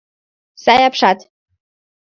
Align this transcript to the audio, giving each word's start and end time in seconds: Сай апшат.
Сай 0.63 0.79
апшат. 0.87 1.19